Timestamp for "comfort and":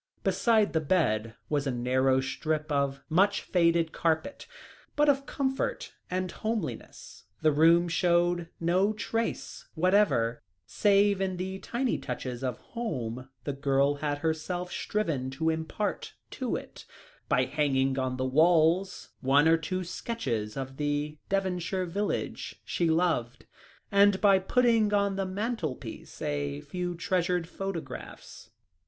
5.27-6.31